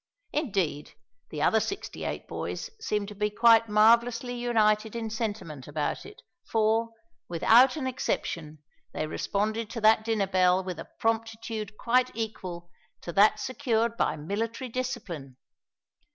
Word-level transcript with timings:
Indeed 0.33 0.93
the 1.29 1.43
other 1.43 1.59
sixty 1.59 2.05
eight 2.05 2.27
boys 2.27 2.71
seemed 2.79 3.07
to 3.09 3.13
be 3.13 3.31
marvellously 3.67 4.33
united 4.33 4.95
in 4.95 5.11
sentiment 5.11 5.67
about 5.67 6.07
it, 6.07 6.23
for, 6.43 6.89
without 7.29 7.75
an 7.75 7.85
exception, 7.85 8.63
they 8.93 9.05
responded 9.05 9.69
to 9.69 9.81
that 9.81 10.03
dinner 10.03 10.25
bell 10.25 10.63
with 10.63 10.79
a 10.79 10.89
promptitude 10.99 11.77
quite 11.77 12.09
equal 12.15 12.67
to 13.01 13.13
that 13.13 13.39
secured 13.39 13.95
by 13.95 14.15
military 14.17 14.69
discipline! 14.71 15.37